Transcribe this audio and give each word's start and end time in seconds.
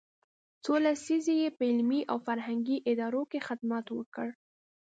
څو 0.63 0.73
لسیزې 0.85 1.33
یې 1.41 1.49
په 1.57 1.63
علمي 1.69 2.01
او 2.11 2.17
فرهنګي 2.27 2.77
ادارو 2.91 3.23
کې 3.31 3.39
خدمت 3.47 3.85
وکړ. 3.91 4.27